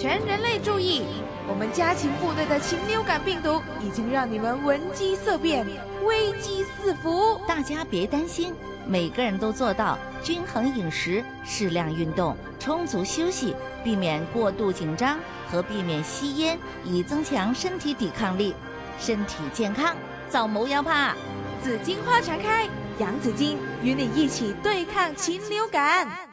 [0.00, 1.02] 全人类注意！
[1.46, 5.66] 我们家禽部队的禽流感病毒已经让你们闻鸡色变，
[6.02, 7.38] 危机四伏。
[7.46, 8.54] 大家别担心，
[8.86, 13.54] 每个人都做到均衡饮食、适量运动、充足休息，
[13.84, 15.18] 避免过度紧张
[15.50, 18.54] 和避免吸烟，以增强身体抵抗力。
[18.98, 19.94] 身体健康，
[20.30, 21.14] 早谋要怕。
[21.62, 22.66] 紫荆花常开，
[22.98, 26.26] 杨紫荆与你一起对抗禽流感。